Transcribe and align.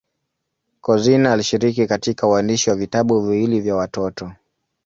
Couzyn 0.81 1.25
alishiriki 1.25 1.87
katika 1.87 2.27
uandishi 2.27 2.69
wa 2.69 2.75
vitabu 2.75 3.21
viwili 3.21 3.59
vya 3.61 3.75
watoto. 3.75 4.31